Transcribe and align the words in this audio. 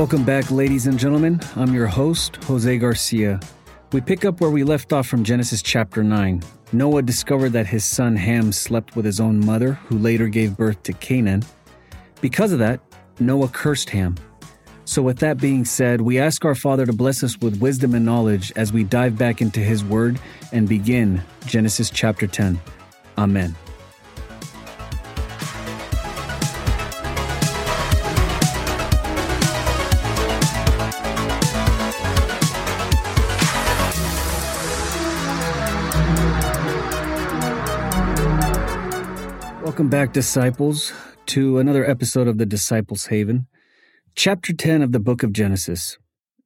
Welcome 0.00 0.24
back, 0.24 0.50
ladies 0.50 0.86
and 0.86 0.98
gentlemen. 0.98 1.40
I'm 1.56 1.74
your 1.74 1.86
host, 1.86 2.42
Jose 2.44 2.78
Garcia. 2.78 3.38
We 3.92 4.00
pick 4.00 4.24
up 4.24 4.40
where 4.40 4.48
we 4.48 4.64
left 4.64 4.94
off 4.94 5.06
from 5.06 5.24
Genesis 5.24 5.60
chapter 5.60 6.02
9. 6.02 6.42
Noah 6.72 7.02
discovered 7.02 7.50
that 7.50 7.66
his 7.66 7.84
son 7.84 8.16
Ham 8.16 8.50
slept 8.50 8.96
with 8.96 9.04
his 9.04 9.20
own 9.20 9.44
mother, 9.44 9.74
who 9.74 9.98
later 9.98 10.28
gave 10.28 10.56
birth 10.56 10.82
to 10.84 10.94
Canaan. 10.94 11.42
Because 12.22 12.50
of 12.52 12.60
that, 12.60 12.80
Noah 13.18 13.48
cursed 13.48 13.90
Ham. 13.90 14.14
So, 14.84 15.02
with 15.02 15.18
that 15.18 15.38
being 15.38 15.64
said, 15.64 16.00
we 16.00 16.18
ask 16.18 16.44
our 16.44 16.54
Father 16.54 16.84
to 16.84 16.92
bless 16.92 17.22
us 17.22 17.38
with 17.38 17.60
wisdom 17.60 17.94
and 17.94 18.04
knowledge 18.04 18.52
as 18.56 18.72
we 18.72 18.82
dive 18.82 19.16
back 19.16 19.40
into 19.40 19.60
His 19.60 19.84
Word 19.84 20.18
and 20.52 20.68
begin 20.68 21.22
Genesis 21.46 21.90
chapter 21.90 22.26
10. 22.26 22.58
Amen. 23.16 23.54
Welcome 39.62 39.88
back, 39.88 40.12
disciples, 40.12 40.92
to 41.26 41.58
another 41.58 41.88
episode 41.88 42.26
of 42.26 42.38
the 42.38 42.44
Disciples 42.44 43.06
Haven, 43.06 43.46
chapter 44.14 44.52
10 44.52 44.82
of 44.82 44.92
the 44.92 45.00
book 45.00 45.22
of 45.22 45.32
Genesis. 45.32 45.98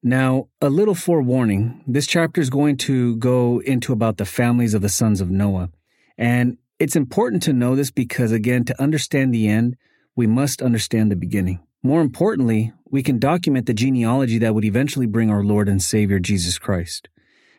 Now, 0.03 0.49
a 0.61 0.69
little 0.69 0.95
forewarning 0.95 1.83
this 1.87 2.07
chapter 2.07 2.41
is 2.41 2.51
going 2.51 2.77
to 2.79 3.17
go 3.17 3.61
into 3.61 3.93
about 3.93 4.19
the 4.19 4.27
families 4.27 4.75
of 4.75 4.83
the 4.83 4.89
sons 4.89 5.21
of 5.21 5.31
Noah. 5.31 5.71
And 6.19 6.59
it's 6.79 6.97
important 6.97 7.43
to 7.45 7.53
know 7.53 7.75
this 7.75 7.91
because, 7.91 8.31
again, 8.31 8.65
to 8.67 8.83
understand 8.83 9.33
the 9.33 9.49
end, 9.49 9.77
we 10.15 10.27
must 10.27 10.61
understand 10.61 11.11
the 11.11 11.17
beginning. 11.17 11.61
More 11.83 12.01
importantly, 12.01 12.73
we 12.91 13.03
can 13.03 13.19
document 13.19 13.67
the 13.67 13.75
genealogy 13.75 14.39
that 14.39 14.55
would 14.55 14.65
eventually 14.65 15.07
bring 15.07 15.31
our 15.31 15.43
Lord 15.43 15.69
and 15.69 15.83
Savior 15.83 16.19
Jesus 16.19 16.59
Christ. 16.59 17.09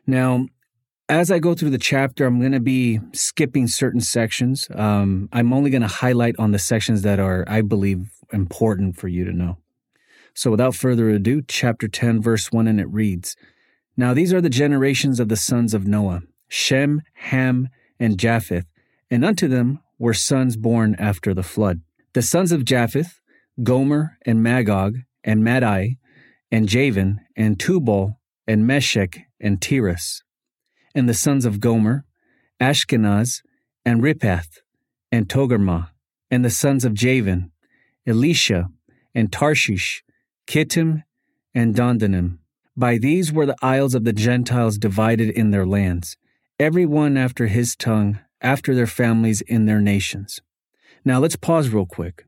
Now, 0.06 0.46
as 1.10 1.30
I 1.32 1.40
go 1.40 1.54
through 1.54 1.72
the 1.72 1.78
chapter, 1.78 2.26
I'm 2.26 2.40
going 2.40 2.52
to 2.52 2.60
be 2.60 3.00
skipping 3.12 3.68
certain 3.68 4.02
sections. 4.02 4.68
Um, 4.74 5.30
I'm 5.32 5.54
only 5.54 5.70
going 5.70 5.82
to 5.82 5.88
highlight 5.88 6.36
on 6.40 6.52
the 6.52 6.60
sections 6.60 7.04
that 7.04 7.20
are, 7.20 7.44
I 7.48 7.62
believe, 7.62 8.12
important 8.32 8.98
for 8.98 9.08
you 9.08 9.24
to 9.26 9.32
know. 9.32 9.58
So 10.36 10.52
without 10.52 10.76
further 10.76 11.10
ado, 11.10 11.42
chapter 11.48 11.88
10, 11.88 12.22
verse 12.22 12.52
1, 12.52 12.68
and 12.68 12.80
it 12.80 12.88
reads 12.90 13.36
Now 13.98 14.14
these 14.14 14.32
are 14.32 14.42
the 14.42 14.50
generations 14.50 15.20
of 15.20 15.30
the 15.30 15.36
sons 15.36 15.74
of 15.74 15.88
Noah 15.88 16.22
Shem, 16.48 17.02
Ham, 17.16 17.70
and 18.00 18.20
Japheth, 18.20 18.68
and 19.10 19.26
unto 19.26 19.48
them 19.48 19.80
were 19.98 20.14
sons 20.14 20.58
born 20.58 20.96
after 21.00 21.34
the 21.34 21.42
flood. 21.42 21.82
The 22.14 22.22
sons 22.22 22.52
of 22.52 22.66
Japheth, 22.66 23.20
Gomer, 23.64 24.18
and 24.26 24.44
Magog, 24.44 24.98
and 25.24 25.44
Madai, 25.44 25.98
and 26.52 26.70
Javan, 26.70 27.22
and 27.36 27.60
Tubal, 27.60 28.20
and 28.46 28.68
Meshech, 28.68 29.22
and 29.40 29.60
Tiras 29.60 30.22
and 30.96 31.10
the 31.10 31.14
sons 31.14 31.46
of 31.46 31.60
Gomer, 31.60 32.06
Ashkenaz, 32.60 33.42
and 33.84 34.02
Riphath, 34.02 34.62
and 35.12 35.28
Togarmah, 35.28 35.90
and 36.32 36.44
the 36.44 36.50
sons 36.50 36.86
of 36.86 36.94
Javan, 36.94 37.52
Elisha, 38.08 38.70
and 39.14 39.32
Tarshish, 39.32 40.04
Kittim, 40.48 41.04
and 41.54 41.76
Dondanim. 41.76 42.40
By 42.78 42.98
these 42.98 43.32
were 43.32 43.46
the 43.46 43.56
isles 43.62 43.96
of 43.96 44.04
the 44.04 44.14
Gentiles 44.14 44.78
divided 44.78 45.30
in 45.30 45.52
their 45.52 45.66
lands, 45.66 46.18
every 46.60 46.86
one 46.86 47.18
after 47.18 47.48
his 47.48 47.76
tongue, 47.76 48.20
after 48.42 48.76
their 48.76 48.88
families 48.88 49.42
in 49.42 49.66
their 49.66 49.82
nations. 49.82 50.42
Now 51.04 51.20
let's 51.20 51.36
pause 51.36 51.70
real 51.70 51.86
quick. 51.86 52.26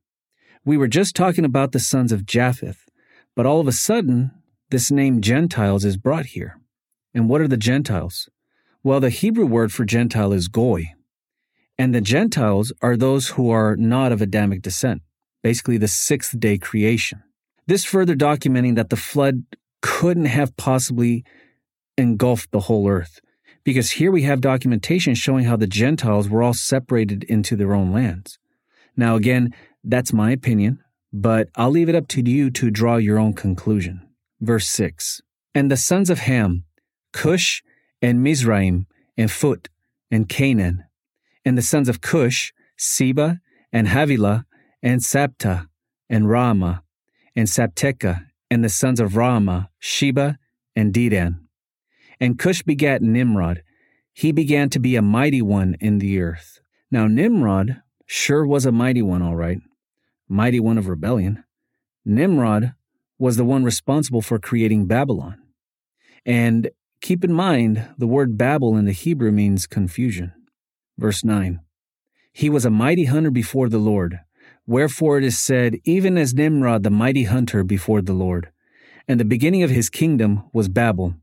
We 0.64 0.78
were 0.78 0.88
just 0.88 1.16
talking 1.16 1.46
about 1.46 1.72
the 1.72 1.80
sons 1.80 2.12
of 2.12 2.26
Japheth, 2.26 2.90
but 3.36 3.46
all 3.46 3.60
of 3.60 3.68
a 3.68 3.72
sudden, 3.72 4.32
this 4.70 4.92
name 4.92 5.22
Gentiles 5.22 5.86
is 5.86 5.98
brought 5.98 6.28
here. 6.28 6.60
And 7.14 7.30
what 7.30 7.42
are 7.42 7.48
the 7.48 7.58
Gentiles? 7.58 8.30
Well, 8.84 9.00
the 9.00 9.10
Hebrew 9.10 9.46
word 9.46 9.72
for 9.72 9.86
Gentile 9.86 10.34
is 10.34 10.48
goy. 10.48 10.94
And 11.78 11.94
the 11.94 12.02
Gentiles 12.02 12.74
are 12.82 12.98
those 12.98 13.30
who 13.30 13.50
are 13.50 13.76
not 13.76 14.12
of 14.12 14.22
Adamic 14.22 14.62
descent, 14.62 15.02
basically 15.44 15.78
the 15.78 15.88
sixth 15.88 16.40
day 16.40 16.58
creation. 16.58 17.24
This 17.68 17.84
further 17.84 18.16
documenting 18.16 18.76
that 18.76 18.90
the 18.90 18.96
flood 18.96 19.44
couldn't 19.82 20.26
have 20.26 20.56
possibly 20.56 21.26
engulfed 21.98 22.52
the 22.52 22.62
whole 22.62 22.90
earth, 22.90 23.20
because 23.64 23.92
here 23.92 24.12
we 24.12 24.24
have 24.24 24.40
documentation 24.40 25.14
showing 25.16 25.44
how 25.44 25.58
the 25.58 25.68
Gentiles 25.68 26.30
were 26.30 26.42
all 26.42 26.54
separated 26.54 27.26
into 27.26 27.58
their 27.58 27.74
own 27.74 27.92
lands. 27.92 28.40
Now, 28.96 29.16
again, 29.16 29.54
that's 29.84 30.14
my 30.14 30.32
opinion, 30.32 30.80
but 31.12 31.50
I'll 31.56 31.70
leave 31.70 31.90
it 31.90 31.96
up 31.96 32.08
to 32.10 32.22
you 32.22 32.50
to 32.52 32.72
draw 32.72 32.96
your 32.96 33.20
own 33.20 33.34
conclusion. 33.34 34.08
Verse 34.40 34.70
6 34.70 35.22
And 35.54 35.70
the 35.70 35.78
sons 35.78 36.10
of 36.10 36.20
Ham, 36.20 36.64
Cush, 37.12 37.62
and 38.02 38.24
Mizraim, 38.24 38.88
and 39.18 39.30
Phut, 39.30 39.68
and 40.10 40.30
Canaan, 40.30 40.86
and 41.44 41.58
the 41.58 41.62
sons 41.62 41.90
of 41.90 42.00
Cush, 42.00 42.54
Seba, 42.78 43.40
and 43.74 43.90
Havilah, 43.90 44.46
and 44.82 45.02
Sabtah, 45.02 45.68
and 46.10 46.26
Raamah, 46.26 46.82
and 47.38 47.48
Sabtechah, 47.48 48.26
and 48.52 48.64
the 48.64 48.70
sons 48.70 49.00
of 49.00 49.14
Raamah, 49.14 49.70
Sheba, 49.80 50.38
and 50.76 50.94
Dedan. 50.94 51.40
And 52.20 52.38
Cush 52.38 52.64
begat 52.64 53.02
Nimrod. 53.02 53.64
He 54.12 54.34
began 54.34 54.70
to 54.72 54.80
be 54.80 54.98
a 54.98 55.02
mighty 55.02 55.42
one 55.42 55.78
in 55.80 56.00
the 56.00 56.20
earth. 56.20 56.60
Now 56.92 57.08
Nimrod 57.08 57.82
sure 58.06 58.46
was 58.46 58.66
a 58.66 58.72
mighty 58.72 59.02
one, 59.02 59.22
all 59.22 59.36
right. 59.36 59.60
Mighty 60.28 60.60
one 60.60 60.78
of 60.78 60.90
rebellion. 60.90 61.46
Nimrod 62.04 62.74
was 63.18 63.38
the 63.38 63.46
one 63.46 63.64
responsible 63.64 64.22
for 64.22 64.40
creating 64.40 64.88
Babylon. 64.88 65.38
And 66.26 66.72
Keep 67.02 67.24
in 67.24 67.32
mind, 67.32 67.88
the 67.98 68.08
word 68.08 68.38
Babel 68.38 68.76
in 68.76 68.86
the 68.86 68.92
Hebrew 68.92 69.32
means 69.32 69.68
confusion. 69.68 70.34
Verse 70.98 71.24
9 71.24 71.60
He 72.34 72.50
was 72.50 72.66
a 72.66 72.72
mighty 72.72 73.06
hunter 73.06 73.32
before 73.32 73.70
the 73.70 73.78
Lord. 73.78 74.20
Wherefore 74.68 75.18
it 75.18 75.24
is 75.24 75.40
said, 75.40 75.78
even 75.86 76.18
as 76.18 76.34
Nimrod 76.34 76.84
the 76.84 76.90
mighty 76.90 77.24
hunter 77.24 77.64
before 77.64 78.02
the 78.02 78.14
Lord. 78.14 78.52
And 79.08 79.20
the 79.20 79.26
beginning 79.26 79.64
of 79.64 79.70
his 79.70 79.90
kingdom 79.90 80.44
was 80.52 80.68
Babel, 80.68 81.16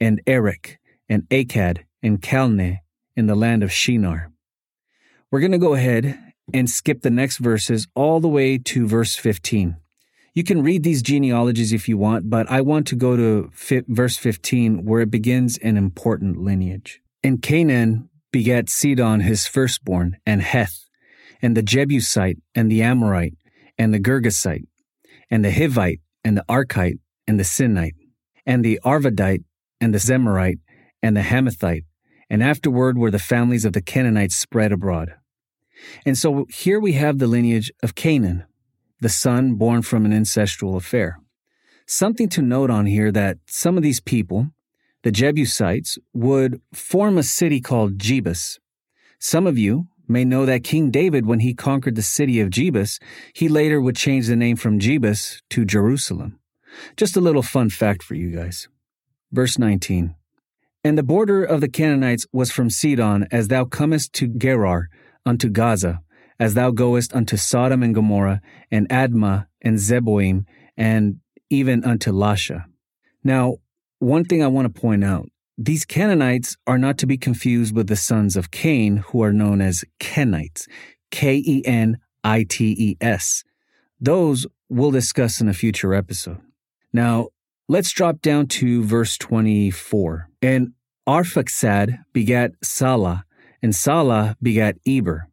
and 0.00 0.20
Erech, 0.26 0.78
and 1.08 1.22
Akkad, 1.28 1.84
and 2.02 2.20
Calneh, 2.20 2.80
in 3.16 3.26
the 3.28 3.36
land 3.36 3.62
of 3.62 3.72
Shinar. 3.72 4.32
We're 5.30 5.40
going 5.40 5.52
to 5.52 5.58
go 5.58 5.74
ahead 5.74 6.18
and 6.52 6.68
skip 6.68 7.02
the 7.02 7.10
next 7.10 7.38
verses 7.38 7.86
all 7.94 8.18
the 8.18 8.28
way 8.28 8.58
to 8.58 8.88
verse 8.88 9.14
15. 9.14 9.76
You 10.34 10.42
can 10.42 10.62
read 10.62 10.82
these 10.82 11.02
genealogies 11.02 11.72
if 11.72 11.88
you 11.88 11.96
want, 11.96 12.28
but 12.28 12.50
I 12.50 12.60
want 12.60 12.88
to 12.88 12.96
go 12.96 13.16
to 13.16 13.50
verse 13.88 14.16
15 14.16 14.84
where 14.84 15.02
it 15.02 15.10
begins 15.10 15.58
an 15.58 15.76
important 15.76 16.38
lineage. 16.38 17.00
And 17.22 17.42
Canaan 17.42 18.08
begat 18.32 18.68
Sidon 18.68 19.20
his 19.20 19.46
firstborn, 19.46 20.16
and 20.24 20.42
Heth, 20.42 20.86
and 21.42 21.56
the 21.56 21.62
Jebusite, 21.62 22.38
and 22.54 22.70
the 22.70 22.82
Amorite, 22.82 23.34
and 23.78 23.94
the 23.94 24.00
Girgasite, 24.00 24.66
and 25.30 25.44
the 25.44 25.50
Hivite, 25.50 26.00
and 26.24 26.36
the 26.36 26.44
Archite, 26.48 26.98
and 27.26 27.38
the 27.38 27.44
Sinite, 27.44 27.94
and 28.44 28.64
the 28.64 28.80
Arvadite, 28.84 29.44
and 29.80 29.94
the 29.94 29.98
Zemarite, 29.98 30.58
and 31.02 31.16
the 31.16 31.22
Hamathite, 31.22 31.84
and 32.28 32.42
afterward 32.42 32.98
were 32.98 33.10
the 33.10 33.18
families 33.18 33.64
of 33.64 33.72
the 33.72 33.80
Canaanites 33.80 34.36
spread 34.36 34.72
abroad. 34.72 35.14
And 36.04 36.16
so 36.16 36.46
here 36.50 36.78
we 36.78 36.92
have 36.92 37.18
the 37.18 37.26
lineage 37.26 37.72
of 37.82 37.94
Canaan, 37.94 38.44
the 39.00 39.08
son 39.08 39.54
born 39.54 39.82
from 39.82 40.04
an 40.04 40.12
ancestral 40.12 40.76
affair. 40.76 41.18
Something 41.86 42.28
to 42.30 42.42
note 42.42 42.70
on 42.70 42.86
here 42.86 43.10
that 43.10 43.38
some 43.46 43.76
of 43.76 43.82
these 43.82 44.00
people, 44.00 44.50
the 45.02 45.10
Jebusites, 45.10 45.98
would 46.12 46.60
form 46.72 47.18
a 47.18 47.22
city 47.22 47.60
called 47.60 47.98
Jebus. 47.98 48.58
Some 49.18 49.46
of 49.46 49.58
you 49.58 49.88
may 50.10 50.24
know 50.24 50.44
that 50.44 50.64
King 50.64 50.90
David, 50.90 51.24
when 51.24 51.40
he 51.40 51.54
conquered 51.54 51.94
the 51.94 52.02
city 52.02 52.40
of 52.40 52.50
Jebus, 52.50 52.98
he 53.32 53.48
later 53.48 53.80
would 53.80 53.96
change 53.96 54.26
the 54.26 54.36
name 54.36 54.56
from 54.56 54.80
Jebus 54.80 55.40
to 55.50 55.64
Jerusalem. 55.64 56.38
Just 56.96 57.16
a 57.16 57.20
little 57.20 57.42
fun 57.42 57.70
fact 57.70 58.02
for 58.02 58.14
you 58.14 58.30
guys. 58.30 58.68
Verse 59.32 59.58
19. 59.58 60.14
And 60.82 60.98
the 60.98 61.02
border 61.02 61.44
of 61.44 61.60
the 61.60 61.68
Canaanites 61.68 62.26
was 62.32 62.50
from 62.50 62.70
Sidon 62.70 63.28
as 63.30 63.48
thou 63.48 63.64
comest 63.64 64.12
to 64.14 64.26
Gerar 64.26 64.88
unto 65.24 65.48
Gaza, 65.48 66.00
as 66.38 66.54
thou 66.54 66.70
goest 66.70 67.14
unto 67.14 67.36
Sodom 67.36 67.82
and 67.82 67.94
Gomorrah, 67.94 68.40
and 68.70 68.88
Admah, 68.88 69.46
and 69.62 69.76
Zeboim, 69.76 70.44
and 70.76 71.20
even 71.50 71.84
unto 71.84 72.10
Lasha. 72.12 72.64
Now, 73.22 73.56
one 73.98 74.24
thing 74.24 74.42
I 74.42 74.46
want 74.46 74.74
to 74.74 74.80
point 74.80 75.04
out 75.04 75.28
these 75.62 75.84
Canaanites 75.84 76.56
are 76.66 76.78
not 76.78 76.96
to 76.98 77.06
be 77.06 77.18
confused 77.18 77.76
with 77.76 77.86
the 77.86 77.94
sons 77.94 78.34
of 78.34 78.50
Cain, 78.50 78.96
who 79.08 79.22
are 79.22 79.32
known 79.32 79.60
as 79.60 79.84
Kenites, 80.00 80.66
K 81.10 81.36
E 81.36 81.62
N 81.66 81.98
I 82.24 82.44
T 82.44 82.74
E 82.78 82.96
S. 82.98 83.44
Those 84.00 84.46
we'll 84.70 84.90
discuss 84.90 85.38
in 85.38 85.48
a 85.48 85.52
future 85.52 85.92
episode. 85.92 86.40
Now, 86.94 87.28
let's 87.68 87.92
drop 87.92 88.22
down 88.22 88.46
to 88.46 88.82
verse 88.82 89.18
24. 89.18 90.30
And 90.40 90.72
Arphaxad 91.06 92.04
begat 92.14 92.52
Salah, 92.62 93.26
and 93.60 93.76
Salah 93.76 94.36
begat 94.42 94.78
Eber. 94.86 95.28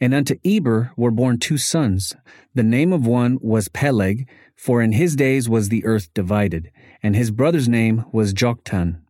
And 0.00 0.14
unto 0.14 0.36
Eber 0.44 0.92
were 0.96 1.10
born 1.10 1.38
two 1.38 1.58
sons. 1.58 2.14
The 2.54 2.62
name 2.62 2.92
of 2.92 3.04
one 3.04 3.36
was 3.40 3.68
Peleg, 3.68 4.28
for 4.54 4.80
in 4.80 4.92
his 4.92 5.16
days 5.16 5.48
was 5.48 5.70
the 5.70 5.84
earth 5.84 6.08
divided, 6.14 6.70
and 7.02 7.16
his 7.16 7.32
brother's 7.32 7.68
name 7.68 8.04
was 8.12 8.32
Joktan. 8.32 9.00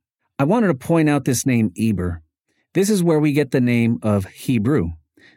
I 0.43 0.45
wanted 0.45 0.67
to 0.67 0.75
point 0.75 1.09
out 1.09 1.25
this 1.25 1.47
name 1.47 1.71
Eber. 1.79 2.21
This 2.75 2.91
is 2.91 3.01
where 3.01 3.21
we 3.21 3.31
get 3.31 3.53
the 3.53 3.61
name 3.61 4.01
of 4.03 4.25
Hebrew. 4.25 4.89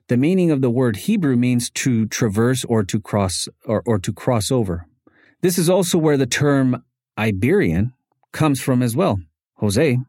The 0.07 0.17
meaning 0.17 0.49
of 0.49 0.61
the 0.61 0.69
word 0.71 0.95
Hebrew 0.95 1.35
means 1.35 1.69
to 1.69 2.07
traverse 2.07 2.65
or 2.65 2.83
to 2.85 2.99
cross 2.99 3.47
or, 3.65 3.83
or 3.85 3.99
to 3.99 4.11
cross 4.11 4.49
over. 4.49 4.87
This 5.43 5.59
is 5.59 5.69
also 5.69 5.99
where 5.99 6.17
the 6.17 6.25
term 6.25 6.83
Iberian 7.19 7.93
comes 8.31 8.59
from 8.59 8.81
as 8.81 8.95
well. 8.95 9.19
Jose, 9.57 9.93
are 9.93 9.99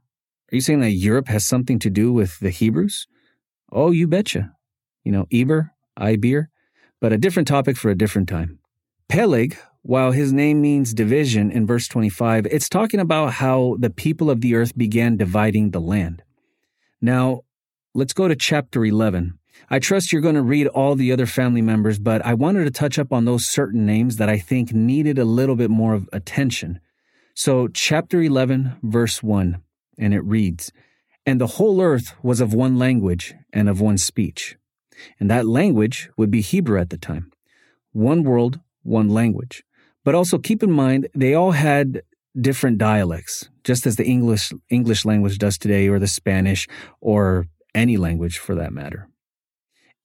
you 0.51 0.63
saying 0.63 0.81
that 0.81 0.93
Europe 0.93 1.29
has 1.29 1.45
something 1.45 1.79
to 1.81 1.91
do 1.91 2.11
with 2.11 2.41
the 2.41 2.49
Hebrews? 2.49 3.07
Oh, 3.71 3.91
you 3.91 4.09
betcha. 4.09 4.53
You 5.05 5.13
know, 5.13 5.27
Eber, 5.31 5.73
Iber, 6.01 6.47
but 7.03 7.13
a 7.13 7.19
different 7.19 7.49
topic 7.49 7.77
for 7.77 7.91
a 7.91 7.99
different 7.99 8.31
time. 8.31 8.61
Peleg, 9.11 9.59
while 9.87 10.11
his 10.11 10.33
name 10.33 10.61
means 10.61 10.93
division 10.93 11.53
in 11.53 11.65
verse 11.65 11.87
25, 11.87 12.47
it's 12.47 12.69
talking 12.69 12.99
about 12.99 13.35
how 13.35 13.77
the 13.79 13.89
people 13.89 14.31
of 14.31 14.41
the 14.41 14.57
earth 14.57 14.77
began 14.77 15.17
dividing 15.17 15.71
the 15.71 15.81
land. 15.81 16.25
Now, 17.01 17.43
let's 17.95 18.13
go 18.13 18.27
to 18.27 18.35
chapter 18.35 18.85
11. 18.85 19.39
I 19.71 19.79
trust 19.79 20.11
you're 20.11 20.23
going 20.23 20.35
to 20.35 20.43
read 20.43 20.67
all 20.67 20.97
the 20.97 21.13
other 21.13 21.25
family 21.25 21.63
members, 21.63 22.01
but 22.01 22.25
I 22.27 22.35
wanted 22.35 22.65
to 22.65 22.73
touch 22.73 22.99
up 22.99 23.13
on 23.13 23.27
those 23.27 23.47
certain 23.47 23.87
names 23.87 24.17
that 24.17 24.29
I 24.29 24.39
think 24.39 24.73
needed 24.73 25.21
a 25.21 25.25
little 25.25 25.55
bit 25.55 25.71
more 25.71 25.95
of 25.95 26.09
attention. 26.13 26.81
So, 27.35 27.69
chapter 27.69 28.21
11, 28.21 28.79
verse 28.83 29.23
1, 29.23 29.63
and 30.01 30.13
it 30.13 30.25
reads, 30.25 30.73
And 31.25 31.41
the 31.41 31.47
whole 31.47 31.81
earth 31.81 32.13
was 32.25 32.41
of 32.41 32.53
one 32.53 32.77
language 32.77 33.35
and 33.53 33.69
of 33.69 33.81
one 33.81 33.99
speech. 33.99 34.57
And 35.21 35.31
that 35.31 35.47
language 35.47 36.11
would 36.17 36.33
be 36.33 36.41
Hebrew 36.41 36.81
at 36.81 36.91
the 36.91 36.99
time. 36.99 37.31
One 37.93 38.25
world, 38.25 38.59
one 38.83 39.09
language. 39.09 39.63
But 40.07 40.15
also 40.15 40.39
keep 40.39 40.63
in 40.63 40.71
mind, 40.71 41.09
they 41.17 41.35
all 41.35 41.51
had 41.51 42.03
different 42.41 42.79
dialects, 42.79 43.51
just 43.65 43.87
as 43.87 43.97
the 43.97 44.05
English, 44.05 44.53
English 44.71 45.05
language 45.05 45.37
does 45.37 45.59
today, 45.59 45.89
or 45.89 45.99
the 45.99 46.07
Spanish, 46.07 46.69
or 47.01 47.49
any 47.75 47.97
language 47.97 48.39
for 48.39 48.55
that 48.55 48.73
matter. 48.73 49.09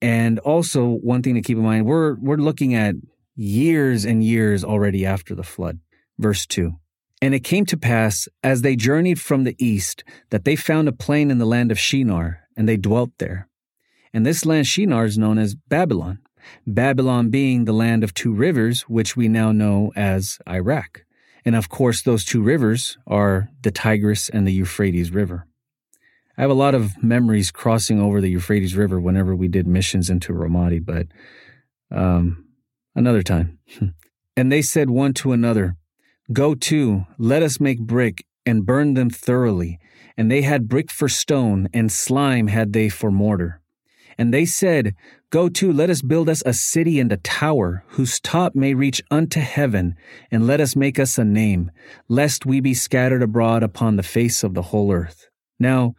And 0.02 0.40
also, 0.40 0.88
one 0.88 1.22
thing 1.22 1.36
to 1.36 1.42
keep 1.42 1.56
in 1.56 1.64
mind, 1.64 1.86
we're, 1.86 2.16
we're 2.16 2.38
looking 2.38 2.74
at 2.74 2.96
years 3.36 4.04
and 4.04 4.24
years 4.24 4.64
already 4.64 5.06
after 5.06 5.36
the 5.36 5.44
flood. 5.44 5.78
Verse 6.18 6.48
2. 6.48 6.72
And 7.22 7.36
it 7.36 7.44
came 7.44 7.68
to 7.68 7.78
pass, 7.78 8.28
as 8.42 8.64
they 8.64 8.76
journeyed 8.76 9.22
from 9.22 9.44
the 9.44 9.56
east, 9.64 10.04
that 10.32 10.46
they 10.46 10.56
found 10.56 10.88
a 10.88 10.94
plain 10.94 11.30
in 11.30 11.38
the 11.38 11.46
land 11.46 11.72
of 11.72 11.78
Shinar, 11.78 12.40
and 12.58 12.68
they 12.68 12.76
dwelt 12.76 13.12
there. 13.20 13.48
And 14.12 14.26
this 14.26 14.48
land 14.48 14.66
Shinar 14.66 15.06
is 15.06 15.20
known 15.20 15.38
as 15.38 15.54
Babylon, 15.54 16.22
Babylon 16.66 17.30
being 17.30 17.66
the 17.66 17.74
land 17.74 18.04
of 18.04 18.14
two 18.14 18.34
rivers, 18.34 18.84
which 18.84 19.16
we 19.16 19.28
now 19.28 19.52
know 19.52 19.92
as 19.96 20.40
Iraq. 20.48 21.06
And 21.44 21.56
of 21.56 21.70
course, 21.70 22.02
those 22.02 22.24
two 22.24 22.42
rivers 22.42 22.98
are 23.08 23.50
the 23.62 23.72
Tigris 23.72 24.30
and 24.30 24.48
the 24.48 24.54
Euphrates 24.54 25.12
River. 25.12 25.48
I 26.38 26.42
have 26.42 26.52
a 26.52 26.56
lot 26.56 26.76
of 26.76 27.04
memories 27.04 27.52
crossing 27.52 28.00
over 28.00 28.22
the 28.22 28.30
Euphrates 28.30 28.76
River 28.76 29.00
whenever 29.00 29.36
we 29.36 29.48
did 29.48 29.68
missions 29.68 30.10
into 30.10 30.34
Ramadi, 30.34 30.84
but 30.84 31.08
um, 31.92 32.46
another 32.96 33.22
time. 33.22 33.60
and 34.38 34.52
they 34.52 34.62
said 34.62 34.90
one 34.90 35.14
to 35.16 35.34
another, 35.34 35.76
Go 36.32 36.56
to, 36.56 37.06
let 37.18 37.44
us 37.44 37.60
make 37.60 37.80
brick 37.80 38.26
and 38.46 38.66
burn 38.66 38.94
them 38.94 39.10
thoroughly. 39.10 39.80
And 40.18 40.32
they 40.32 40.42
had 40.42 40.68
brick 40.68 40.92
for 40.92 41.10
stone, 41.10 41.68
and 41.74 41.92
slime 41.92 42.48
had 42.48 42.74
they 42.74 42.90
for 42.90 43.12
mortar. 43.12 43.61
And 44.18 44.34
they 44.34 44.46
said, 44.46 44.96
Go 45.30 45.48
to, 45.50 45.72
let 45.72 45.90
us 45.90 46.02
build 46.02 46.28
us 46.28 46.44
a 46.46 46.54
city 46.54 47.00
and 47.00 47.12
a 47.12 47.18
tower, 47.18 47.84
whose 47.90 48.20
top 48.20 48.54
may 48.54 48.74
reach 48.74 49.02
unto 49.10 49.40
heaven, 49.40 49.96
and 50.30 50.46
let 50.46 50.60
us 50.60 50.76
make 50.76 51.00
us 51.00 51.18
a 51.18 51.24
name, 51.24 51.72
lest 52.10 52.46
we 52.46 52.60
be 52.60 52.74
scattered 52.74 53.24
abroad 53.24 53.64
upon 53.64 53.96
the 53.96 54.04
face 54.04 54.44
of 54.44 54.54
the 54.54 54.64
whole 54.64 54.92
earth. 54.92 55.30
Now, 55.60 55.94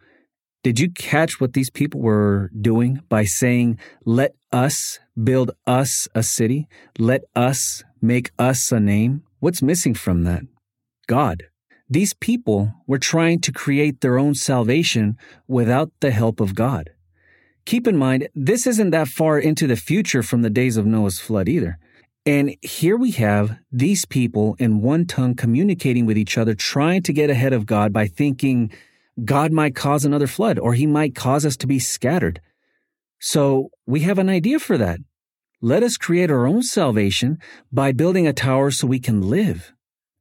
did 0.63 0.79
you 0.79 0.89
catch 0.91 1.41
what 1.41 1.53
these 1.53 1.69
people 1.69 1.99
were 1.99 2.49
doing 2.59 3.01
by 3.09 3.25
saying, 3.25 3.79
Let 4.05 4.35
us 4.51 4.99
build 5.21 5.51
us 5.67 6.07
a 6.15 6.23
city? 6.23 6.67
Let 6.97 7.23
us 7.35 7.83
make 8.01 8.31
us 8.39 8.71
a 8.71 8.79
name? 8.79 9.23
What's 9.39 9.61
missing 9.61 9.93
from 9.93 10.23
that? 10.23 10.43
God. 11.07 11.43
These 11.89 12.13
people 12.13 12.73
were 12.87 12.97
trying 12.97 13.41
to 13.41 13.51
create 13.51 13.99
their 13.99 14.17
own 14.17 14.35
salvation 14.35 15.17
without 15.47 15.91
the 15.99 16.11
help 16.11 16.39
of 16.39 16.55
God. 16.55 16.91
Keep 17.65 17.87
in 17.87 17.97
mind, 17.97 18.27
this 18.35 18.67
isn't 18.67 18.89
that 18.91 19.07
far 19.07 19.39
into 19.39 19.67
the 19.67 19.75
future 19.75 20.21
from 20.21 20.41
the 20.41 20.49
days 20.49 20.75
of 20.75 20.85
Noah's 20.85 21.19
flood 21.19 21.47
either. 21.47 21.77
And 22.25 22.55
here 22.61 22.97
we 22.97 23.11
have 23.11 23.57
these 23.71 24.05
people 24.05 24.55
in 24.59 24.81
one 24.81 25.05
tongue 25.05 25.35
communicating 25.35 26.05
with 26.05 26.17
each 26.17 26.37
other, 26.37 26.55
trying 26.55 27.03
to 27.03 27.13
get 27.13 27.29
ahead 27.29 27.53
of 27.53 27.65
God 27.65 27.91
by 27.91 28.07
thinking, 28.07 28.71
God 29.23 29.51
might 29.51 29.75
cause 29.75 30.05
another 30.05 30.27
flood 30.27 30.57
or 30.57 30.73
he 30.73 30.87
might 30.87 31.15
cause 31.15 31.45
us 31.45 31.57
to 31.57 31.67
be 31.67 31.79
scattered. 31.79 32.41
So 33.19 33.69
we 33.85 34.01
have 34.01 34.19
an 34.19 34.29
idea 34.29 34.59
for 34.59 34.77
that. 34.77 34.99
Let 35.61 35.83
us 35.83 35.95
create 35.95 36.31
our 36.31 36.45
own 36.45 36.63
salvation 36.63 37.37
by 37.71 37.93
building 37.93 38.27
a 38.27 38.33
tower 38.33 38.71
so 38.71 38.87
we 38.87 38.99
can 38.99 39.21
live. 39.21 39.73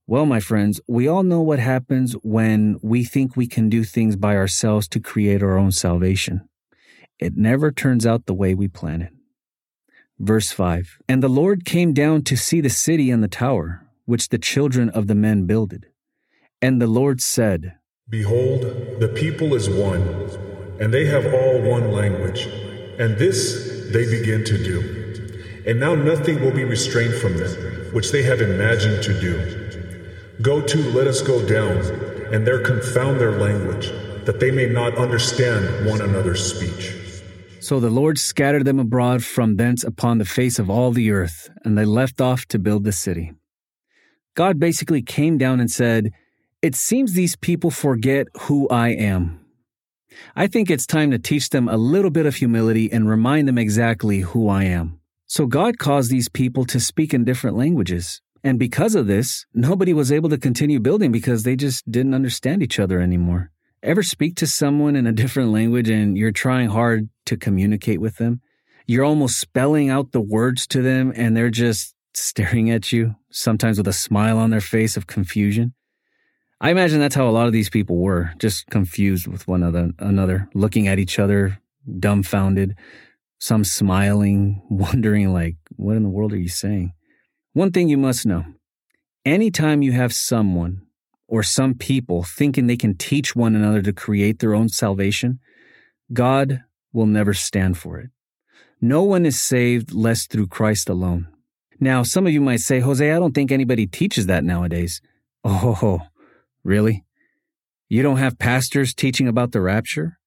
Well, 0.07 0.27
my 0.27 0.41
friends, 0.41 0.81
we 0.87 1.09
all 1.09 1.23
know 1.23 1.41
what 1.41 1.59
happens 1.59 2.15
when 2.23 2.79
we 2.83 3.05
think 3.05 3.37
we 3.37 3.47
can 3.47 3.69
do 3.69 3.83
things 3.83 4.15
by 4.15 4.37
ourselves 4.37 4.87
to 4.89 5.01
create 5.01 5.43
our 5.43 5.57
own 5.57 5.73
salvation. 5.73 6.49
It 7.23 7.37
never 7.37 7.71
turns 7.71 8.05
out 8.05 8.27
the 8.27 8.35
way 8.35 8.53
we 8.53 8.67
plan 8.67 9.01
it. 9.01 9.13
Verse 10.19 10.51
5 10.51 10.99
And 11.09 11.23
the 11.23 11.29
Lord 11.29 11.65
came 11.65 11.93
down 11.93 12.25
to 12.25 12.37
see 12.37 12.61
the 12.61 12.69
city 12.69 13.13
and 13.13 13.23
the 13.23 13.29
tower, 13.29 13.87
which 14.07 14.31
the 14.31 14.39
children 14.39 14.91
of 14.91 15.07
the 15.07 15.15
men 15.15 15.47
builded. 15.47 15.87
And 16.61 16.83
the 16.83 16.89
Lord 16.89 17.21
said, 17.21 17.77
Behold, 18.09 18.63
the 18.99 19.13
people 19.15 19.55
is 19.55 19.71
one, 19.71 20.03
and 20.81 20.93
they 20.93 21.07
have 21.07 21.33
all 21.33 21.63
one 21.63 21.93
language, 21.93 22.47
and 22.99 23.17
this 23.17 23.91
they 23.93 24.11
begin 24.11 24.43
to 24.45 24.59
do. 24.59 25.63
And 25.65 25.79
now 25.79 25.95
nothing 25.95 26.41
will 26.41 26.51
be 26.51 26.65
restrained 26.65 27.15
from 27.15 27.37
them, 27.37 27.53
which 27.93 28.11
they 28.11 28.25
have 28.25 28.41
imagined 28.41 29.05
to 29.05 29.21
do. 29.21 30.35
Go 30.43 30.61
to, 30.61 30.79
let 30.91 31.07
us 31.07 31.23
go 31.23 31.47
down, 31.47 31.77
and 32.35 32.45
there 32.45 32.59
confound 32.59 33.21
their 33.21 33.39
language, 33.39 33.93
that 34.25 34.41
they 34.41 34.51
may 34.51 34.67
not 34.67 34.97
understand 34.97 35.87
one 35.87 36.01
another's 36.01 36.45
speech. 36.45 36.99
So 37.63 37.79
the 37.79 37.91
Lord 37.91 38.19
scattered 38.19 38.65
them 38.65 38.81
abroad 38.81 39.23
from 39.23 39.55
thence 39.55 39.85
upon 39.85 40.19
the 40.19 40.25
face 40.25 40.59
of 40.59 40.69
all 40.69 40.91
the 40.91 41.13
earth, 41.13 41.49
and 41.65 41.79
they 41.79 41.85
left 41.85 42.21
off 42.21 42.45
to 42.47 42.59
build 42.59 42.83
the 42.83 42.91
city. 42.91 43.35
God 44.35 44.59
basically 44.59 45.01
came 45.01 45.39
down 45.39 45.61
and 45.61 45.71
said, 45.71 46.11
it 46.61 46.75
seems 46.75 47.13
these 47.13 47.37
people 47.37 47.71
forget 47.71 48.27
who 48.43 48.69
I 48.69 48.89
am. 48.89 49.47
I 50.35 50.49
think 50.49 50.71
it's 50.71 50.89
time 50.89 51.13
to 51.13 51.21
teach 51.21 51.51
them 51.51 51.69
a 51.69 51.77
little 51.77 52.11
bit 52.11 52.27
of 52.27 52.35
humility 52.35 52.91
and 52.91 53.09
remind 53.09 53.47
them 53.47 53.59
exactly 53.59 54.21
who 54.21 54.49
I 54.49 54.65
am. 54.65 54.99
So 55.29 55.47
God 55.47 55.79
caused 55.79 56.11
these 56.11 56.29
people 56.29 56.65
to 56.65 56.81
speak 56.81 57.15
in 57.15 57.25
different 57.25 57.57
languages. 57.57 58.21
And 58.43 58.59
because 58.59 58.97
of 58.97 59.07
this, 59.07 59.47
nobody 59.55 59.93
was 59.93 60.11
able 60.11 60.31
to 60.31 60.37
continue 60.37 60.81
building 60.81 61.13
because 61.13 61.45
they 61.45 61.55
just 61.55 61.89
didn't 61.89 62.15
understand 62.15 62.61
each 62.61 62.81
other 62.81 63.01
anymore. 63.01 63.53
Ever 63.83 64.05
speak 64.05 64.37
to 64.37 64.47
someone 64.47 64.95
in 64.95 65.09
a 65.09 65.13
different 65.13 65.51
language 65.51 65.89
and 65.91 66.17
you're 66.17 66.31
trying 66.31 66.69
hard 66.69 67.09
to 67.27 67.37
communicate 67.37 68.01
with 68.01 68.17
them? 68.17 68.41
You're 68.87 69.05
almost 69.05 69.41
spelling 69.41 69.91
out 69.91 70.13
the 70.13 70.21
words 70.21 70.69
to 70.69 70.83
them 70.83 71.13
and 71.17 71.37
they're 71.37 71.51
just 71.51 71.97
staring 72.15 72.71
at 72.71 72.93
you, 72.93 73.17
sometimes 73.33 73.79
with 73.79 73.89
a 73.89 73.93
smile 73.93 74.39
on 74.39 74.51
their 74.51 74.61
face 74.61 74.97
of 74.97 75.09
confusion. 75.09 75.75
I 76.61 76.71
imagine 76.71 77.01
that's 77.01 77.17
how 77.17 77.29
a 77.29 77.33
lot 77.33 77.49
of 77.49 77.53
these 77.53 77.71
people 77.71 77.97
were, 77.97 78.31
just 78.39 78.67
confused 78.69 79.27
with 79.27 79.49
one 79.49 79.65
another, 79.99 80.49
looking 80.55 80.87
at 80.87 81.01
each 81.01 81.19
other, 81.19 81.59
dumbfounded, 81.99 82.77
some 83.41 83.65
smiling, 83.65 84.63
wondering 84.71 85.33
like, 85.33 85.57
what 85.75 85.97
in 85.97 86.05
the 86.05 86.09
world 86.09 86.33
are 86.33 86.39
you 86.39 86.49
saying? 86.49 86.93
One 87.53 87.73
thing 87.73 87.89
you 87.89 87.99
must 87.99 88.27
know. 88.27 88.45
Anytime 89.25 89.83
you 89.83 89.91
have 89.91 90.13
someone 90.13 90.83
or 91.33 91.43
some 91.43 91.73
people 91.73 92.23
thinking 92.23 92.67
they 92.67 92.77
can 92.77 92.95
teach 92.95 93.35
one 93.35 93.57
another 93.57 93.81
to 93.81 93.93
create 93.93 94.39
their 94.39 94.55
own 94.55 94.69
salvation, 94.69 95.41
God 96.13 96.63
will 96.93 97.07
never 97.07 97.33
stand 97.33 97.79
for 97.79 97.99
it. 97.99 98.11
No 98.83 99.03
one 99.03 99.25
is 99.25 99.41
saved 99.41 99.95
less 99.95 100.27
through 100.27 100.49
Christ 100.49 100.91
alone. 100.91 101.29
Now, 101.81 102.03
some 102.03 102.27
of 102.27 102.35
you 102.35 102.43
might 102.43 102.61
say, 102.61 102.81
Jose, 102.81 103.11
I 103.11 103.19
don't 103.19 103.35
think 103.35 103.51
anybody 103.51 103.87
teaches 103.87 104.27
that 104.27 104.45
nowadays. 104.45 105.01
Oh, 105.43 106.03
Really? 106.65 107.05
You 107.89 108.03
don't 108.03 108.19
have 108.19 108.39
pastors 108.39 108.95
teaching 108.95 109.27
about 109.27 109.53
the 109.53 109.63
rapture? 109.63 110.19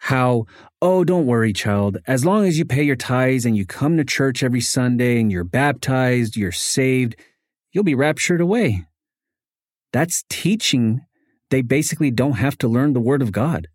How, 0.00 0.44
oh, 0.82 1.04
don't 1.04 1.26
worry, 1.26 1.54
child. 1.54 1.98
As 2.06 2.24
long 2.24 2.46
as 2.46 2.58
you 2.58 2.66
pay 2.66 2.82
your 2.82 2.96
tithes 2.96 3.46
and 3.46 3.56
you 3.56 3.64
come 3.64 3.96
to 3.96 4.04
church 4.04 4.42
every 4.42 4.60
Sunday 4.60 5.18
and 5.20 5.32
you're 5.32 5.42
baptized, 5.42 6.36
you're 6.36 6.52
saved, 6.52 7.16
you'll 7.72 7.82
be 7.82 7.94
raptured 7.94 8.42
away. 8.42 8.86
That's 9.92 10.24
teaching. 10.28 11.00
They 11.50 11.62
basically 11.62 12.10
don't 12.10 12.34
have 12.34 12.56
to 12.58 12.68
learn 12.68 12.92
the 12.92 13.00
word 13.00 13.22
of 13.22 13.32
God. 13.32 13.68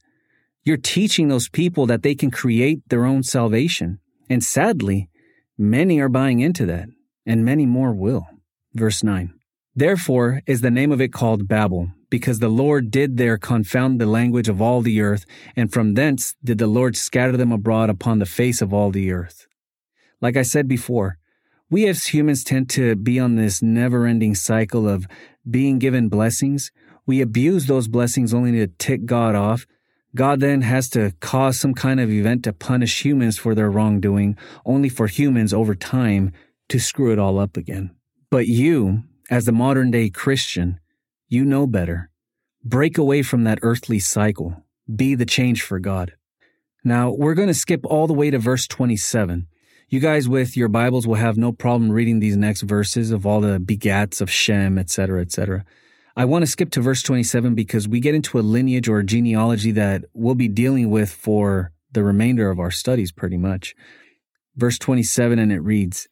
You're 0.63 0.77
teaching 0.77 1.27
those 1.27 1.49
people 1.49 1.85
that 1.85 2.03
they 2.03 2.15
can 2.15 2.31
create 2.31 2.87
their 2.89 3.05
own 3.05 3.23
salvation. 3.23 3.99
And 4.29 4.43
sadly, 4.43 5.09
many 5.57 5.99
are 5.99 6.09
buying 6.09 6.39
into 6.39 6.65
that, 6.65 6.87
and 7.25 7.45
many 7.45 7.65
more 7.65 7.93
will. 7.93 8.27
Verse 8.73 9.03
9. 9.03 9.33
Therefore 9.75 10.41
is 10.47 10.61
the 10.61 10.71
name 10.71 10.91
of 10.91 11.01
it 11.01 11.13
called 11.13 11.47
Babel, 11.47 11.91
because 12.09 12.39
the 12.39 12.49
Lord 12.49 12.89
did 12.89 13.17
there 13.17 13.37
confound 13.37 13.99
the 13.99 14.05
language 14.05 14.47
of 14.47 14.61
all 14.61 14.81
the 14.81 15.01
earth, 15.01 15.25
and 15.55 15.71
from 15.71 15.93
thence 15.93 16.35
did 16.43 16.57
the 16.57 16.67
Lord 16.67 16.95
scatter 16.95 17.35
them 17.35 17.51
abroad 17.51 17.89
upon 17.89 18.19
the 18.19 18.25
face 18.25 18.61
of 18.61 18.73
all 18.73 18.89
the 18.89 19.11
earth. 19.11 19.47
Like 20.21 20.37
I 20.37 20.43
said 20.43 20.67
before, 20.67 21.17
we 21.69 21.87
as 21.87 22.07
humans 22.07 22.43
tend 22.43 22.69
to 22.71 22.95
be 22.95 23.19
on 23.19 23.35
this 23.35 23.61
never 23.61 24.05
ending 24.05 24.33
cycle 24.33 24.87
of 24.87 25.07
being 25.49 25.79
given 25.79 26.09
blessings. 26.09 26.71
We 27.05 27.21
abuse 27.21 27.67
those 27.67 27.87
blessings 27.87 28.33
only 28.33 28.51
to 28.53 28.67
tick 28.67 29.05
God 29.05 29.35
off 29.35 29.67
God 30.15 30.39
then 30.39 30.61
has 30.61 30.89
to 30.91 31.13
cause 31.19 31.59
some 31.59 31.73
kind 31.73 31.99
of 31.99 32.09
event 32.09 32.45
to 32.45 32.53
punish 32.53 33.03
humans 33.03 33.37
for 33.37 33.53
their 33.53 33.69
wrongdoing, 33.69 34.37
only 34.65 34.87
for 34.87 35.07
humans 35.07 35.53
over 35.53 35.75
time 35.75 36.31
to 36.69 36.79
screw 36.79 37.11
it 37.11 37.19
all 37.19 37.37
up 37.37 37.57
again. 37.57 37.91
But 38.31 38.47
you, 38.47 39.03
as 39.29 39.43
the 39.43 39.51
modern 39.51 39.91
day 39.91 40.09
Christian, 40.09 40.79
you 41.27 41.43
know 41.43 41.67
better. 41.67 42.11
Break 42.63 42.97
away 42.97 43.23
from 43.23 43.43
that 43.43 43.59
earthly 43.61 43.99
cycle. 43.99 44.63
Be 44.93 45.15
the 45.15 45.25
change 45.25 45.61
for 45.61 45.79
God. 45.79 46.13
Now, 46.81 47.11
we're 47.11 47.33
going 47.33 47.49
to 47.49 47.53
skip 47.53 47.85
all 47.85 48.07
the 48.07 48.13
way 48.13 48.31
to 48.31 48.39
verse 48.39 48.67
27. 48.67 49.47
You 49.87 49.99
guys 49.99 50.27
with 50.27 50.57
your 50.57 50.67
Bibles 50.67 51.05
will 51.05 51.15
have 51.15 51.37
no 51.37 51.51
problem 51.51 51.91
reading 51.91 52.19
these 52.19 52.35
next 52.35 52.63
verses 52.63 53.11
of 53.11 53.27
all 53.27 53.39
the 53.39 53.59
begats 53.59 54.19
of 54.19 54.31
Shem, 54.31 54.79
etc., 54.79 55.21
etc. 55.21 55.63
I 56.15 56.25
want 56.25 56.41
to 56.41 56.47
skip 56.47 56.71
to 56.71 56.81
verse 56.81 57.03
27 57.03 57.53
because 57.53 57.87
we 57.87 57.99
get 57.99 58.15
into 58.15 58.39
a 58.39 58.41
lineage 58.41 58.89
or 58.89 58.97
a 58.97 59.05
genealogy 59.05 59.71
that 59.73 60.05
we'll 60.11 60.33
be 60.33 60.47
dealing 60.47 60.89
with 60.89 61.11
for 61.11 61.71
the 61.91 62.03
remainder 62.03 62.49
of 62.49 62.59
our 62.59 62.71
studies, 62.71 63.11
pretty 63.11 63.37
much. 63.37 63.75
Verse 64.55 64.79
27, 64.79 65.37
and 65.37 65.51
it 65.51 65.59
reads, 65.59 66.07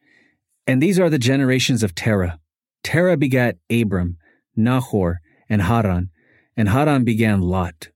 And 0.67 0.79
these 0.79 0.99
are 0.99 1.09
the 1.09 1.17
generations 1.17 1.81
of 1.81 1.95
Terah. 1.95 2.39
Terah 2.83 3.17
begat 3.17 3.57
Abram, 3.71 4.17
Nahor, 4.55 5.19
and 5.49 5.63
Haran, 5.63 6.11
and 6.55 6.69
Haran 6.69 7.03
began 7.05 7.41
Lot. 7.41 7.89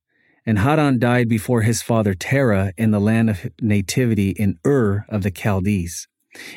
And 0.48 0.60
Haran 0.60 0.98
died 0.98 1.28
before 1.28 1.64
his 1.64 1.82
father 1.82 2.14
Terah 2.14 2.72
in 2.78 2.92
the 2.92 3.02
land 3.02 3.30
of 3.30 3.48
nativity 3.60 4.30
in 4.30 4.58
Ur 4.66 5.06
of 5.10 5.24
the 5.24 5.30
Chaldees. 5.30 6.08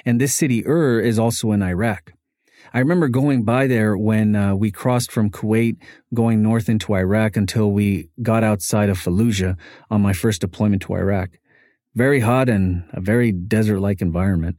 And 0.07 0.21
this 0.21 0.33
city 0.33 0.65
Ur 0.65 1.01
is 1.01 1.19
also 1.19 1.51
in 1.51 1.61
Iraq. 1.61 2.13
I 2.73 2.79
remember 2.79 3.09
going 3.09 3.43
by 3.43 3.67
there 3.67 3.99
when 3.99 4.37
uh, 4.37 4.55
we 4.55 4.71
crossed 4.71 5.11
from 5.11 5.29
Kuwait 5.29 5.77
going 6.15 6.41
north 6.41 6.69
into 6.69 6.95
Iraq 6.95 7.37
until 7.37 7.73
we 7.73 8.11
got 8.23 8.45
outside 8.45 8.91
of 8.91 8.97
Fallujah 8.97 9.57
on 9.91 10.01
my 10.01 10.13
first 10.13 10.43
deployment 10.43 10.83
to 10.83 10.95
Iraq. 10.95 11.31
Very 11.97 12.21
hot 12.21 12.49
and 12.49 12.85
a 12.93 13.01
very 13.01 13.33
desert-like 13.33 14.01
environment. 14.01 14.57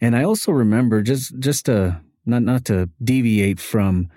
And 0.00 0.14
I 0.14 0.22
also 0.22 0.52
remember 0.52 1.02
just 1.02 1.36
just 1.40 1.66
to 1.66 2.00
not 2.24 2.42
not 2.42 2.64
to 2.66 2.90
deviate 3.02 3.58
from 3.58 4.08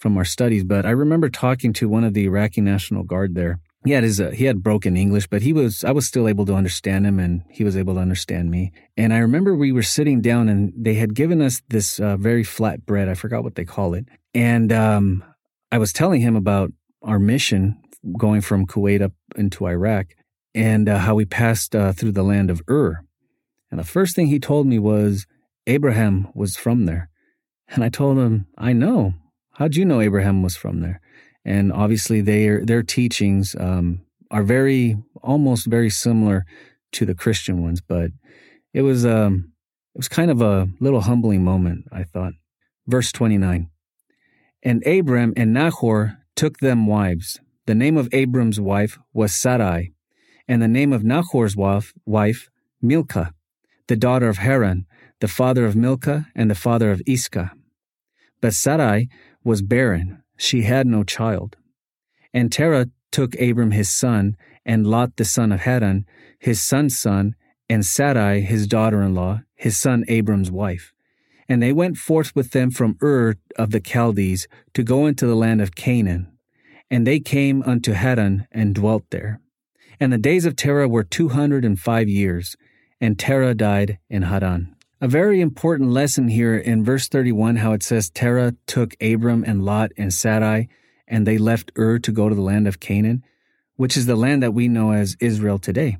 from 0.00 0.16
our 0.16 0.24
studies, 0.24 0.64
but 0.64 0.84
I 0.84 0.90
remember 0.90 1.28
talking 1.28 1.72
to 1.74 1.88
one 1.88 2.02
of 2.02 2.14
the 2.14 2.24
Iraqi 2.24 2.60
National 2.60 3.04
Guard 3.04 3.36
there 3.36 3.60
he 3.84 3.92
had 3.92 4.04
his 4.04 4.20
uh, 4.20 4.30
he 4.30 4.44
had 4.44 4.62
broken 4.62 4.96
English, 4.96 5.26
but 5.28 5.42
he 5.42 5.52
was 5.52 5.84
I 5.84 5.92
was 5.92 6.06
still 6.06 6.28
able 6.28 6.44
to 6.46 6.54
understand 6.54 7.06
him, 7.06 7.18
and 7.18 7.42
he 7.48 7.64
was 7.64 7.76
able 7.76 7.94
to 7.94 8.00
understand 8.00 8.50
me. 8.50 8.72
And 8.96 9.12
I 9.12 9.18
remember 9.18 9.54
we 9.54 9.72
were 9.72 9.82
sitting 9.82 10.20
down, 10.20 10.48
and 10.48 10.72
they 10.76 10.94
had 10.94 11.14
given 11.14 11.40
us 11.40 11.62
this 11.68 11.98
uh, 11.98 12.16
very 12.16 12.44
flat 12.44 12.84
bread. 12.84 13.08
I 13.08 13.14
forgot 13.14 13.42
what 13.42 13.54
they 13.54 13.64
call 13.64 13.94
it, 13.94 14.06
and 14.34 14.70
um, 14.72 15.24
I 15.72 15.78
was 15.78 15.92
telling 15.92 16.20
him 16.20 16.36
about 16.36 16.72
our 17.02 17.18
mission 17.18 17.80
going 18.18 18.42
from 18.42 18.66
Kuwait 18.66 19.00
up 19.00 19.12
into 19.34 19.66
Iraq, 19.66 20.08
and 20.54 20.88
uh, 20.88 20.98
how 20.98 21.14
we 21.14 21.24
passed 21.24 21.74
uh, 21.74 21.92
through 21.92 22.12
the 22.12 22.22
land 22.22 22.50
of 22.50 22.62
Ur. 22.68 23.02
And 23.70 23.80
the 23.80 23.84
first 23.84 24.14
thing 24.14 24.26
he 24.26 24.40
told 24.40 24.66
me 24.66 24.78
was 24.78 25.26
Abraham 25.66 26.28
was 26.34 26.56
from 26.56 26.84
there, 26.84 27.08
and 27.68 27.82
I 27.82 27.88
told 27.88 28.18
him, 28.18 28.46
I 28.58 28.74
know. 28.74 29.14
How'd 29.52 29.76
you 29.76 29.84
know 29.84 30.00
Abraham 30.00 30.42
was 30.42 30.56
from 30.56 30.80
there? 30.80 31.00
And 31.44 31.72
obviously 31.72 32.20
their 32.20 32.64
their 32.64 32.82
teachings 32.82 33.56
um, 33.58 34.00
are 34.30 34.42
very 34.42 34.96
almost 35.22 35.66
very 35.66 35.90
similar 35.90 36.44
to 36.92 37.06
the 37.06 37.14
Christian 37.14 37.62
ones. 37.62 37.80
But 37.80 38.10
it 38.72 38.82
was 38.82 39.06
um, 39.06 39.52
it 39.94 39.98
was 39.98 40.08
kind 40.08 40.30
of 40.30 40.40
a 40.40 40.68
little 40.80 41.02
humbling 41.02 41.44
moment, 41.44 41.86
I 41.92 42.04
thought. 42.04 42.32
Verse 42.86 43.12
twenty 43.12 43.38
nine, 43.38 43.70
and 44.62 44.86
Abram 44.86 45.32
and 45.36 45.52
Nahor 45.52 46.18
took 46.36 46.58
them 46.58 46.86
wives. 46.86 47.40
The 47.66 47.74
name 47.74 47.96
of 47.96 48.08
Abram's 48.12 48.58
wife 48.58 48.98
was 49.12 49.34
Sarai, 49.34 49.92
and 50.48 50.60
the 50.60 50.68
name 50.68 50.92
of 50.92 51.04
Nahor's 51.04 51.56
wife, 51.56 51.92
wife 52.04 52.48
Milcah, 52.82 53.32
the 53.86 53.96
daughter 53.96 54.28
of 54.28 54.38
Haran, 54.38 54.86
the 55.20 55.28
father 55.28 55.66
of 55.66 55.76
Milcah 55.76 56.26
and 56.34 56.50
the 56.50 56.54
father 56.54 56.90
of 56.90 57.02
Iscah. 57.06 57.52
But 58.40 58.54
Sarai 58.54 59.08
was 59.44 59.62
barren 59.62 60.22
she 60.40 60.62
had 60.62 60.86
no 60.86 61.04
child. 61.04 61.56
And 62.32 62.50
Terah 62.50 62.88
took 63.12 63.38
Abram 63.40 63.72
his 63.72 63.92
son, 63.92 64.36
and 64.64 64.86
Lot 64.86 65.16
the 65.16 65.24
son 65.24 65.52
of 65.52 65.60
Haran, 65.60 66.06
his 66.38 66.62
son's 66.62 66.98
son, 66.98 67.34
and 67.68 67.84
Sarai 67.84 68.40
his 68.40 68.66
daughter 68.66 69.02
in 69.02 69.14
law, 69.14 69.40
his 69.54 69.78
son 69.78 70.04
Abram's 70.08 70.50
wife. 70.50 70.92
And 71.48 71.62
they 71.62 71.72
went 71.72 71.96
forth 71.96 72.34
with 72.34 72.52
them 72.52 72.70
from 72.70 72.96
Ur 73.02 73.34
of 73.56 73.70
the 73.70 73.80
Chaldees 73.80 74.46
to 74.74 74.82
go 74.82 75.06
into 75.06 75.26
the 75.26 75.34
land 75.34 75.60
of 75.60 75.74
Canaan. 75.74 76.28
And 76.90 77.06
they 77.06 77.20
came 77.20 77.62
unto 77.64 77.92
Haran 77.92 78.46
and 78.50 78.74
dwelt 78.74 79.04
there. 79.10 79.40
And 79.98 80.12
the 80.12 80.18
days 80.18 80.46
of 80.46 80.56
Terah 80.56 80.88
were 80.88 81.04
two 81.04 81.28
hundred 81.30 81.64
and 81.64 81.78
five 81.78 82.08
years, 82.08 82.56
and 83.00 83.18
Terah 83.18 83.54
died 83.54 83.98
in 84.08 84.22
Haran. 84.22 84.74
A 85.02 85.08
very 85.08 85.40
important 85.40 85.92
lesson 85.92 86.28
here 86.28 86.58
in 86.58 86.84
verse 86.84 87.08
31, 87.08 87.56
how 87.56 87.72
it 87.72 87.82
says 87.82 88.10
Terah 88.10 88.54
took 88.66 88.94
Abram 89.00 89.42
and 89.46 89.64
Lot 89.64 89.92
and 89.96 90.12
Sarai, 90.12 90.68
and 91.08 91.26
they 91.26 91.38
left 91.38 91.72
Ur 91.78 91.98
to 92.00 92.12
go 92.12 92.28
to 92.28 92.34
the 92.34 92.42
land 92.42 92.68
of 92.68 92.80
Canaan, 92.80 93.24
which 93.76 93.96
is 93.96 94.04
the 94.04 94.14
land 94.14 94.42
that 94.42 94.52
we 94.52 94.68
know 94.68 94.92
as 94.92 95.16
Israel 95.18 95.58
today. 95.58 95.96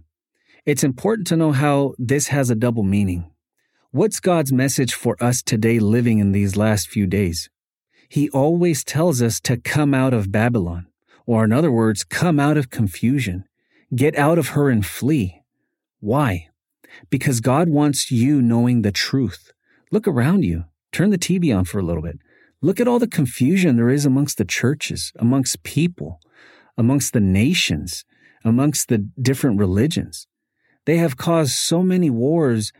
It's 0.66 0.84
important 0.84 1.26
to 1.28 1.36
know 1.38 1.52
how 1.52 1.94
this 1.98 2.28
has 2.28 2.50
a 2.50 2.54
double 2.54 2.82
meaning. 2.82 3.30
What's 3.90 4.20
God's 4.20 4.52
message 4.52 4.92
for 4.92 5.16
us 5.18 5.40
today 5.40 5.78
living 5.78 6.18
in 6.18 6.32
these 6.32 6.54
last 6.54 6.86
few 6.86 7.06
days? 7.06 7.48
He 8.06 8.28
always 8.28 8.84
tells 8.84 9.22
us 9.22 9.40
to 9.40 9.56
come 9.56 9.94
out 9.94 10.12
of 10.12 10.30
Babylon, 10.30 10.88
or 11.24 11.42
in 11.42 11.52
other 11.52 11.72
words, 11.72 12.04
come 12.04 12.38
out 12.38 12.58
of 12.58 12.68
confusion. 12.68 13.46
Get 13.94 14.14
out 14.18 14.36
of 14.36 14.48
her 14.48 14.68
and 14.68 14.84
flee. 14.84 15.40
Why? 16.00 16.49
Because 17.08 17.40
God 17.40 17.68
wants 17.68 18.10
you 18.10 18.42
knowing 18.42 18.82
the 18.82 18.92
truth. 18.92 19.52
Look 19.90 20.06
around 20.06 20.44
you. 20.44 20.64
Turn 20.92 21.10
the 21.10 21.18
TV 21.18 21.56
on 21.56 21.64
for 21.64 21.78
a 21.78 21.82
little 21.82 22.02
bit. 22.02 22.18
Look 22.62 22.80
at 22.80 22.88
all 22.88 22.98
the 22.98 23.06
confusion 23.06 23.76
there 23.76 23.88
is 23.88 24.04
amongst 24.04 24.38
the 24.38 24.44
churches, 24.44 25.12
amongst 25.18 25.62
people, 25.62 26.20
amongst 26.76 27.12
the 27.12 27.20
nations, 27.20 28.04
amongst 28.44 28.88
the 28.88 29.08
different 29.20 29.58
religions. 29.58 30.26
They 30.84 30.96
have 30.96 31.16
caused 31.16 31.52
so 31.52 31.82
many 31.82 32.10
wars 32.10 32.72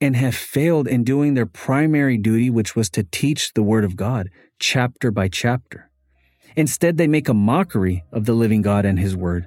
and 0.00 0.16
have 0.16 0.34
failed 0.34 0.88
in 0.88 1.04
doing 1.04 1.34
their 1.34 1.46
primary 1.46 2.18
duty, 2.18 2.50
which 2.50 2.76
was 2.76 2.90
to 2.90 3.04
teach 3.04 3.52
the 3.54 3.62
Word 3.62 3.84
of 3.84 3.96
God 3.96 4.28
chapter 4.58 5.10
by 5.10 5.28
chapter. 5.28 5.90
Instead, 6.56 6.96
they 6.96 7.06
make 7.06 7.28
a 7.28 7.34
mockery 7.34 8.04
of 8.12 8.26
the 8.26 8.34
living 8.34 8.62
God 8.62 8.84
and 8.84 8.98
His 8.98 9.16
Word. 9.16 9.46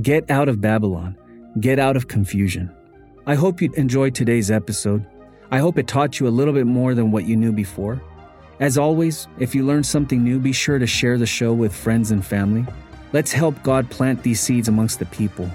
Get 0.00 0.30
out 0.30 0.48
of 0.48 0.60
Babylon. 0.60 1.16
Get 1.58 1.78
out 1.78 1.96
of 1.96 2.08
confusion. 2.08 2.75
I 3.28 3.34
hope 3.34 3.60
you 3.60 3.72
enjoyed 3.72 4.14
today's 4.14 4.52
episode. 4.52 5.04
I 5.50 5.58
hope 5.58 5.78
it 5.78 5.88
taught 5.88 6.20
you 6.20 6.28
a 6.28 6.36
little 6.38 6.54
bit 6.54 6.64
more 6.64 6.94
than 6.94 7.10
what 7.10 7.24
you 7.24 7.36
knew 7.36 7.50
before. 7.50 8.00
As 8.60 8.78
always, 8.78 9.26
if 9.40 9.52
you 9.52 9.66
learned 9.66 9.84
something 9.84 10.22
new, 10.22 10.38
be 10.38 10.52
sure 10.52 10.78
to 10.78 10.86
share 10.86 11.18
the 11.18 11.26
show 11.26 11.52
with 11.52 11.74
friends 11.74 12.12
and 12.12 12.24
family. 12.24 12.64
Let's 13.12 13.32
help 13.32 13.60
God 13.64 13.90
plant 13.90 14.22
these 14.22 14.40
seeds 14.40 14.68
amongst 14.68 15.00
the 15.00 15.06
people. 15.06 15.50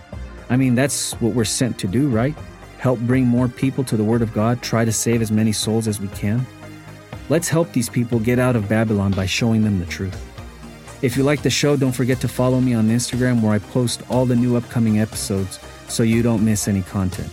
I 0.50 0.58
mean, 0.58 0.76
that's 0.76 1.14
what 1.22 1.34
we're 1.34 1.46
sent 1.46 1.80
to 1.80 1.88
do, 1.88 2.10
right? 2.10 2.36
Help 2.78 3.00
bring 3.00 3.26
more 3.26 3.48
people 3.48 3.86
to 3.86 3.96
the 3.96 4.04
Word 4.04 4.22
of 4.22 4.34
God, 4.34 4.62
try 4.62 4.84
to 4.84 4.92
save 4.92 5.22
as 5.22 5.32
many 5.32 5.54
souls 5.54 5.88
as 5.88 6.02
we 6.02 6.10
can. 6.10 6.46
Let's 7.30 7.48
help 7.48 7.72
these 7.72 7.88
people 7.88 8.20
get 8.20 8.38
out 8.38 8.58
of 8.58 8.68
Babylon 8.68 9.14
by 9.14 9.28
showing 9.28 9.64
them 9.64 9.80
the 9.80 9.86
truth. 9.86 10.22
If 11.02 11.16
you 11.16 11.24
like 11.24 11.42
the 11.42 11.50
show, 11.50 11.78
don't 11.78 11.94
forget 11.94 12.20
to 12.20 12.28
follow 12.28 12.60
me 12.60 12.74
on 12.74 12.90
Instagram 12.90 13.42
where 13.42 13.54
I 13.54 13.60
post 13.60 14.02
all 14.10 14.26
the 14.26 14.36
new 14.36 14.58
upcoming 14.58 15.00
episodes 15.00 15.58
so 15.88 16.04
you 16.04 16.22
don't 16.22 16.44
miss 16.44 16.68
any 16.68 16.82
content. 16.82 17.32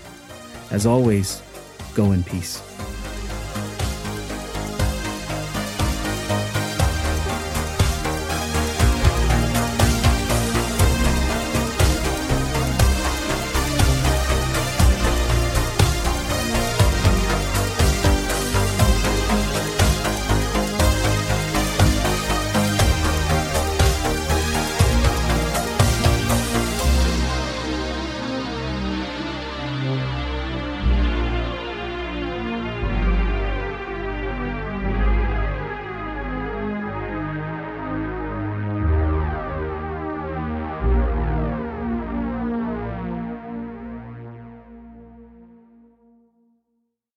As 0.70 0.86
always, 0.86 1.42
go 1.94 2.12
in 2.12 2.22
peace. 2.22 2.67